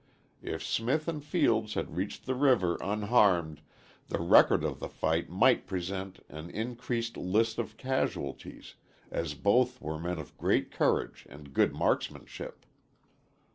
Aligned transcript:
If 0.41 0.63
Smith 0.65 1.07
and 1.07 1.23
Fields 1.23 1.75
had 1.75 1.95
reached 1.95 2.25
the 2.25 2.33
river 2.33 2.75
unharmed, 2.81 3.61
the 4.07 4.19
record 4.19 4.63
of 4.63 4.79
the 4.79 4.89
fight 4.89 5.29
might 5.29 5.67
present 5.67 6.25
an 6.27 6.49
increased 6.49 7.17
list 7.17 7.59
of 7.59 7.77
casualties, 7.77 8.73
as 9.11 9.35
both 9.35 9.79
were 9.79 9.99
men 9.99 10.17
of 10.17 10.35
great 10.39 10.71
courage 10.71 11.27
and 11.29 11.53
good 11.53 11.75
marksmanship. 11.75 12.65